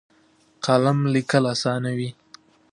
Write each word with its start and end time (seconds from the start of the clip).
قلم 0.65 0.99
لیکل 1.13 1.43
اسانوي. 1.53 2.09